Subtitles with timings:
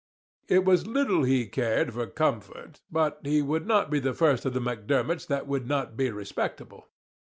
[0.47, 4.53] It was little he cared for comfort, but he would not be the first of
[4.55, 6.87] the Macdermots that would not be respectable.